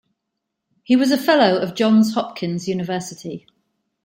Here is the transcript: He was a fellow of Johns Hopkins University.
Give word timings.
He 0.81 0.95
was 0.95 1.11
a 1.11 1.17
fellow 1.19 1.61
of 1.61 1.75
Johns 1.75 2.15
Hopkins 2.15 2.67
University. 2.67 3.45